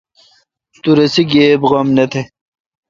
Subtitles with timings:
[0.81, 2.21] تو رسے گیب غم نہ تھ۔